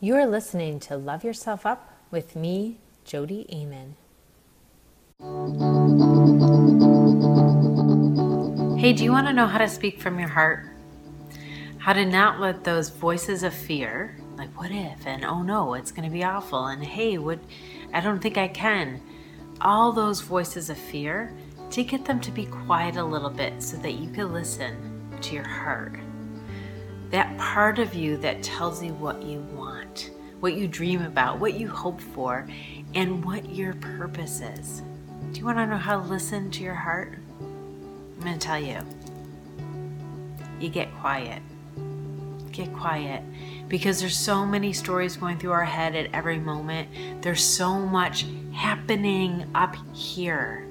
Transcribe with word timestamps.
You 0.00 0.14
are 0.14 0.28
listening 0.28 0.78
to 0.80 0.96
Love 0.96 1.24
Yourself 1.24 1.66
Up 1.66 1.92
with 2.12 2.36
me, 2.36 2.76
Jodi 3.04 3.44
Aman. 3.52 3.96
Hey, 8.78 8.92
do 8.92 9.02
you 9.02 9.10
want 9.10 9.26
to 9.26 9.32
know 9.32 9.48
how 9.48 9.58
to 9.58 9.68
speak 9.68 10.00
from 10.00 10.20
your 10.20 10.28
heart? 10.28 10.68
How 11.78 11.94
to 11.94 12.06
not 12.06 12.38
let 12.38 12.62
those 12.62 12.90
voices 12.90 13.42
of 13.42 13.52
fear, 13.52 14.16
like 14.36 14.56
what 14.56 14.70
if, 14.70 15.04
and 15.04 15.24
oh 15.24 15.42
no, 15.42 15.74
it's 15.74 15.90
going 15.90 16.08
to 16.08 16.14
be 16.14 16.22
awful, 16.22 16.66
and 16.66 16.84
hey, 16.84 17.18
what, 17.18 17.40
I 17.92 18.00
don't 18.00 18.20
think 18.20 18.38
I 18.38 18.46
can, 18.46 19.02
all 19.60 19.90
those 19.90 20.20
voices 20.20 20.70
of 20.70 20.78
fear, 20.78 21.32
to 21.70 21.82
get 21.82 22.04
them 22.04 22.20
to 22.20 22.30
be 22.30 22.46
quiet 22.46 22.94
a 22.94 23.04
little 23.04 23.30
bit 23.30 23.60
so 23.60 23.76
that 23.78 23.94
you 23.94 24.08
can 24.10 24.32
listen 24.32 25.18
to 25.22 25.34
your 25.34 25.48
heart. 25.48 25.98
That 27.10 27.36
part 27.36 27.80
of 27.80 27.94
you 27.94 28.16
that 28.18 28.44
tells 28.44 28.80
you 28.80 28.92
what 28.94 29.22
you 29.22 29.40
want, 29.54 29.67
what 30.40 30.54
you 30.54 30.68
dream 30.68 31.02
about, 31.02 31.38
what 31.38 31.54
you 31.54 31.68
hope 31.68 32.00
for, 32.00 32.46
and 32.94 33.24
what 33.24 33.48
your 33.50 33.74
purpose 33.74 34.40
is. 34.40 34.82
Do 35.32 35.40
you 35.40 35.44
want 35.44 35.58
to 35.58 35.66
know 35.66 35.76
how 35.76 36.00
to 36.00 36.08
listen 36.08 36.50
to 36.52 36.62
your 36.62 36.74
heart? 36.74 37.18
I'm 37.40 38.20
going 38.20 38.38
to 38.38 38.46
tell 38.46 38.60
you. 38.60 38.78
You 40.60 40.68
get 40.68 40.92
quiet. 40.96 41.42
Get 42.52 42.72
quiet 42.72 43.22
because 43.68 44.00
there's 44.00 44.16
so 44.16 44.44
many 44.44 44.72
stories 44.72 45.16
going 45.16 45.38
through 45.38 45.52
our 45.52 45.64
head 45.64 45.94
at 45.94 46.12
every 46.12 46.38
moment. 46.38 46.88
There's 47.22 47.44
so 47.44 47.78
much 47.78 48.26
happening 48.52 49.48
up 49.54 49.76
here. 49.94 50.67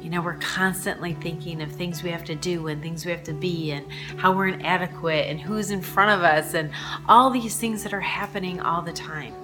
You 0.00 0.08
know, 0.08 0.22
we're 0.22 0.38
constantly 0.38 1.14
thinking 1.14 1.60
of 1.60 1.70
things 1.70 2.02
we 2.02 2.10
have 2.10 2.24
to 2.24 2.34
do 2.34 2.68
and 2.68 2.82
things 2.82 3.04
we 3.04 3.12
have 3.12 3.24
to 3.24 3.34
be 3.34 3.72
and 3.72 3.86
how 4.16 4.32
we're 4.32 4.48
inadequate 4.48 5.28
and 5.28 5.38
who's 5.38 5.70
in 5.70 5.82
front 5.82 6.10
of 6.10 6.24
us 6.24 6.54
and 6.54 6.70
all 7.06 7.30
these 7.30 7.56
things 7.56 7.82
that 7.82 7.92
are 7.92 8.00
happening 8.00 8.60
all 8.60 8.80
the 8.80 8.92
time. 8.92 9.34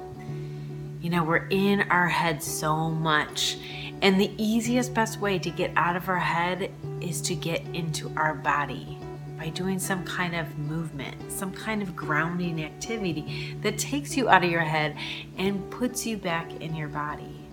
You 1.02 1.10
know, 1.10 1.24
we're 1.24 1.46
in 1.50 1.82
our 1.82 2.08
head 2.08 2.42
so 2.42 2.90
much. 2.90 3.58
And 4.02 4.20
the 4.20 4.30
easiest, 4.36 4.94
best 4.94 5.20
way 5.20 5.38
to 5.38 5.50
get 5.50 5.72
out 5.76 5.94
of 5.94 6.08
our 6.08 6.18
head 6.18 6.70
is 7.00 7.20
to 7.22 7.34
get 7.34 7.62
into 7.74 8.10
our 8.16 8.34
body 8.34 8.98
by 9.38 9.50
doing 9.50 9.78
some 9.78 10.04
kind 10.04 10.34
of 10.34 10.58
movement, 10.58 11.30
some 11.30 11.52
kind 11.52 11.82
of 11.82 11.94
grounding 11.94 12.64
activity 12.64 13.56
that 13.62 13.78
takes 13.78 14.16
you 14.16 14.28
out 14.28 14.42
of 14.42 14.50
your 14.50 14.62
head 14.62 14.96
and 15.36 15.70
puts 15.70 16.06
you 16.06 16.16
back 16.16 16.50
in 16.60 16.74
your 16.74 16.88
body. 16.88 17.45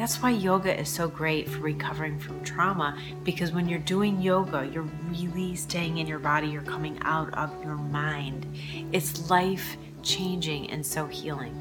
That's 0.00 0.22
why 0.22 0.30
yoga 0.30 0.80
is 0.80 0.88
so 0.88 1.08
great 1.08 1.46
for 1.46 1.58
recovering 1.58 2.18
from 2.18 2.42
trauma 2.42 2.98
because 3.22 3.52
when 3.52 3.68
you're 3.68 3.80
doing 3.80 4.22
yoga, 4.22 4.66
you're 4.72 4.88
really 5.10 5.54
staying 5.54 5.98
in 5.98 6.06
your 6.06 6.18
body, 6.18 6.46
you're 6.46 6.62
coming 6.62 6.98
out 7.02 7.34
of 7.34 7.52
your 7.62 7.74
mind. 7.74 8.46
It's 8.92 9.28
life 9.28 9.76
changing 10.02 10.70
and 10.70 10.86
so 10.86 11.04
healing. 11.04 11.54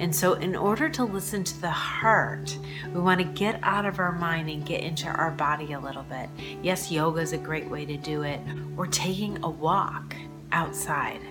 And 0.00 0.14
so, 0.14 0.34
in 0.34 0.54
order 0.54 0.90
to 0.90 1.04
listen 1.04 1.44
to 1.44 1.60
the 1.62 1.70
heart, 1.70 2.58
we 2.92 3.00
want 3.00 3.20
to 3.20 3.24
get 3.24 3.58
out 3.62 3.86
of 3.86 4.00
our 4.00 4.12
mind 4.12 4.50
and 4.50 4.66
get 4.66 4.82
into 4.82 5.08
our 5.08 5.30
body 5.30 5.72
a 5.72 5.80
little 5.80 6.02
bit. 6.02 6.28
Yes, 6.62 6.92
yoga 6.92 7.22
is 7.22 7.32
a 7.32 7.38
great 7.38 7.70
way 7.70 7.86
to 7.86 7.96
do 7.96 8.22
it, 8.22 8.38
or 8.76 8.86
taking 8.86 9.42
a 9.42 9.48
walk 9.48 10.14
outside. 10.52 11.22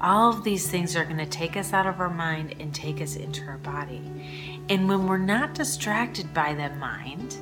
All 0.00 0.30
of 0.30 0.44
these 0.44 0.70
things 0.70 0.96
are 0.96 1.04
going 1.04 1.18
to 1.18 1.26
take 1.26 1.56
us 1.56 1.72
out 1.72 1.86
of 1.86 2.00
our 2.00 2.10
mind 2.10 2.54
and 2.60 2.74
take 2.74 3.00
us 3.00 3.16
into 3.16 3.44
our 3.46 3.58
body. 3.58 4.02
And 4.68 4.88
when 4.88 5.06
we're 5.06 5.18
not 5.18 5.54
distracted 5.54 6.32
by 6.32 6.54
the 6.54 6.70
mind, 6.76 7.36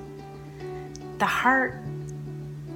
the 1.19 1.27
heart 1.27 1.81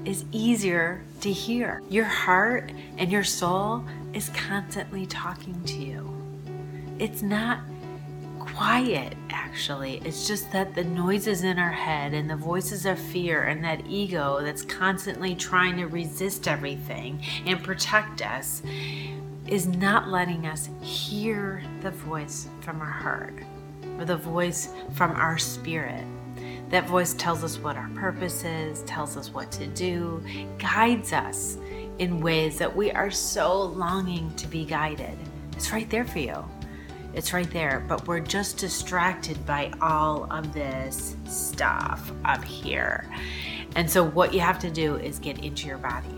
is 0.04 0.24
easier 0.32 1.02
to 1.20 1.32
hear. 1.32 1.82
Your 1.88 2.04
heart 2.04 2.72
and 2.98 3.10
your 3.10 3.24
soul 3.24 3.84
is 4.12 4.30
constantly 4.30 5.06
talking 5.06 5.62
to 5.64 5.76
you 5.76 6.10
it's 7.00 7.22
not 7.22 7.60
quiet 8.38 9.14
actually 9.30 10.02
it's 10.04 10.28
just 10.28 10.52
that 10.52 10.74
the 10.74 10.84
noises 10.84 11.44
in 11.44 11.58
our 11.58 11.72
head 11.72 12.12
and 12.12 12.28
the 12.28 12.36
voices 12.36 12.84
of 12.84 12.98
fear 12.98 13.44
and 13.44 13.64
that 13.64 13.80
ego 13.86 14.38
that's 14.42 14.62
constantly 14.62 15.34
trying 15.34 15.76
to 15.78 15.86
resist 15.86 16.46
everything 16.46 17.22
and 17.46 17.62
protect 17.62 18.20
us 18.20 18.62
is 19.50 19.66
not 19.66 20.08
letting 20.08 20.46
us 20.46 20.70
hear 20.80 21.62
the 21.82 21.90
voice 21.90 22.48
from 22.60 22.80
our 22.80 22.90
heart 22.90 23.34
or 23.98 24.04
the 24.04 24.16
voice 24.16 24.70
from 24.94 25.10
our 25.12 25.36
spirit 25.38 26.04
that 26.70 26.86
voice 26.86 27.14
tells 27.14 27.42
us 27.42 27.58
what 27.58 27.76
our 27.76 27.90
purpose 27.90 28.44
is 28.44 28.82
tells 28.84 29.16
us 29.16 29.32
what 29.34 29.50
to 29.50 29.66
do 29.68 30.22
guides 30.58 31.12
us 31.12 31.58
in 31.98 32.20
ways 32.20 32.56
that 32.58 32.74
we 32.74 32.90
are 32.92 33.10
so 33.10 33.60
longing 33.60 34.34
to 34.36 34.46
be 34.46 34.64
guided 34.64 35.18
it's 35.56 35.72
right 35.72 35.90
there 35.90 36.04
for 36.04 36.20
you 36.20 36.44
it's 37.12 37.32
right 37.32 37.50
there, 37.50 37.84
but 37.88 38.06
we're 38.06 38.20
just 38.20 38.58
distracted 38.58 39.44
by 39.44 39.72
all 39.80 40.28
of 40.30 40.52
this 40.54 41.16
stuff 41.26 42.12
up 42.24 42.44
here. 42.44 43.04
And 43.74 43.90
so, 43.90 44.04
what 44.04 44.32
you 44.32 44.40
have 44.40 44.58
to 44.60 44.70
do 44.70 44.96
is 44.96 45.18
get 45.18 45.44
into 45.44 45.66
your 45.66 45.78
body. 45.78 46.14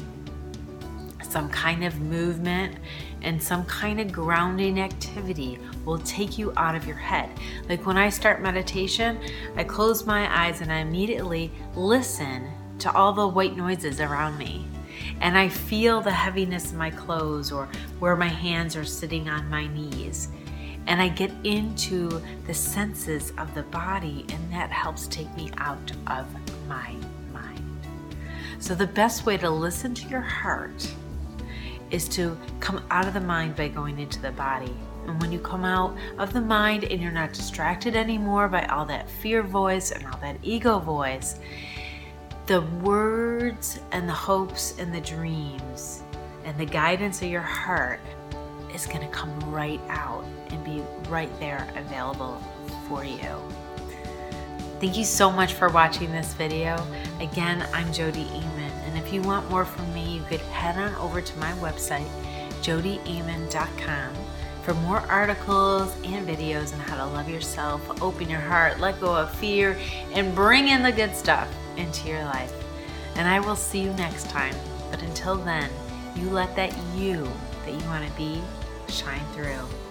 Some 1.33 1.49
kind 1.49 1.83
of 1.83 1.99
movement 1.99 2.77
and 3.23 3.43
some 3.43 3.65
kind 3.65 3.99
of 3.99 4.13
grounding 4.13 4.79
activity 4.79 5.59
will 5.87 5.97
take 6.01 6.37
you 6.37 6.53
out 6.59 6.75
of 6.75 6.87
your 6.87 6.99
head. 6.99 7.31
Like 7.71 7.87
when 7.87 7.97
I 7.97 8.11
start 8.11 8.43
meditation, 8.43 9.19
I 9.57 9.65
close 9.65 10.05
my 10.05 10.31
eyes 10.31 10.61
and 10.61 10.71
I 10.71 10.81
immediately 10.81 11.51
listen 11.75 12.51
to 12.81 12.93
all 12.93 13.15
the 13.15 13.27
white 13.27 13.57
noises 13.57 13.99
around 13.99 14.37
me 14.37 14.67
and 15.23 15.39
I 15.39 15.49
feel 15.49 16.03
the 16.03 16.11
heaviness 16.11 16.73
in 16.73 16.77
my 16.77 16.91
clothes 16.91 17.51
or 17.51 17.67
where 17.99 18.15
my 18.15 18.29
hands 18.29 18.77
are 18.77 18.85
sitting 18.85 19.31
on 19.31 19.49
my 19.49 19.67
knees 19.69 20.29
and 20.87 21.01
I 21.01 21.09
get 21.09 21.31
into 21.45 22.21
the 22.47 22.53
senses 22.53 23.33
of 23.39 23.55
the 23.55 23.63
body, 23.63 24.27
and 24.31 24.53
that 24.53 24.69
helps 24.71 25.07
take 25.07 25.33
me 25.37 25.49
out 25.59 25.93
of 26.09 26.27
my 26.67 26.93
mind. 27.33 27.87
So, 28.59 28.75
the 28.75 28.89
best 28.89 29.25
way 29.25 29.37
to 29.37 29.49
listen 29.49 29.95
to 29.95 30.09
your 30.09 30.21
heart 30.21 30.93
is 31.93 32.09
to 32.09 32.37
come 32.59 32.83
out 32.91 33.07
of 33.07 33.15
the 33.15 33.21
mind 33.21 33.55
by 33.55 33.69
going 33.69 34.01
into 34.01 34.21
the 34.21 34.33
body. 34.33 34.75
And 35.07 35.21
when 35.21 35.31
you 35.31 35.39
come 35.39 35.65
out 35.65 35.97
of 36.19 36.33
the 36.33 36.41
mind 36.41 36.85
and 36.85 37.01
you're 37.01 37.13
not 37.13 37.33
distracted 37.33 37.95
anymore 37.95 38.49
by 38.49 38.65
all 38.67 38.85
that 38.87 39.09
fear 39.09 39.43
voice 39.43 39.93
and 39.93 40.05
all 40.07 40.19
that 40.21 40.37
ego 40.43 40.79
voice, 40.79 41.39
the 42.47 42.63
words 42.83 43.79
and 43.93 44.09
the 44.09 44.13
hopes 44.13 44.75
and 44.79 44.93
the 44.93 45.01
dreams 45.01 46.03
and 46.45 46.59
the 46.59 46.65
guidance 46.65 47.23
of 47.23 47.29
your 47.29 47.41
heart 47.41 48.01
is 48.75 48.87
going 48.87 49.01
to 49.01 49.09
come 49.09 49.39
right 49.51 49.81
out 49.89 50.25
and 50.51 50.65
be 50.65 50.83
right 51.09 51.31
there 51.39 51.69
available 51.77 52.43
for 52.89 53.05
you. 53.05 53.37
Thank 54.81 54.97
you 54.97 55.05
so 55.05 55.31
much 55.31 55.55
for 55.55 55.69
watching 55.69 56.11
this 56.11 56.33
video. 56.35 56.85
Again, 57.21 57.65
I'm 57.73 57.93
Jodi 57.93 58.27
Aman, 58.27 58.72
and 58.93 59.03
if 59.03 59.11
you 59.11 59.23
want 59.23 59.49
more 59.49 59.65
from 59.65 59.93
me, 59.95 60.17
you 60.17 60.23
could 60.29 60.41
head 60.41 60.77
on 60.77 60.95
over 60.97 61.23
to 61.23 61.39
my 61.39 61.51
website, 61.53 62.07
jodiaman.com, 62.61 64.15
for 64.63 64.75
more 64.75 64.99
articles 65.09 65.97
and 66.05 66.29
videos 66.29 66.75
on 66.75 66.81
how 66.81 66.97
to 66.97 67.07
love 67.07 67.27
yourself, 67.27 68.03
open 68.03 68.29
your 68.29 68.41
heart, 68.41 68.81
let 68.81 69.01
go 69.01 69.17
of 69.17 69.35
fear, 69.37 69.79
and 70.13 70.35
bring 70.35 70.69
in 70.69 70.83
the 70.83 70.93
good 70.93 71.17
stuff 71.17 71.49
into 71.79 72.07
your 72.07 72.23
life. 72.25 72.53
And 73.17 73.27
I 73.27 73.41
will 73.41 73.57
see 73.57 73.81
you 73.81 73.95
next 73.95 74.29
time. 74.29 74.55
But 74.91 75.03
until 75.03 75.37
then, 75.37 75.71
you 76.15 76.29
let 76.29 76.55
that 76.57 76.77
you 76.95 77.27
that 77.65 77.73
you 77.73 77.87
want 77.87 78.07
to 78.07 78.13
be 78.19 78.43
shine 78.89 79.25
through. 79.33 79.82